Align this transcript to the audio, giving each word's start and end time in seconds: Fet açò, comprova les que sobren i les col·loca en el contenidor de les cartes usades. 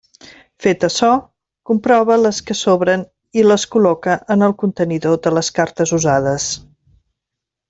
Fet 0.63 0.85
açò, 0.85 1.09
comprova 1.71 2.17
les 2.21 2.39
que 2.47 2.57
sobren 2.61 3.03
i 3.41 3.45
les 3.51 3.67
col·loca 3.75 4.17
en 4.37 4.47
el 4.49 4.57
contenidor 4.65 5.21
de 5.29 5.35
les 5.39 5.53
cartes 5.61 5.95
usades. 6.03 6.53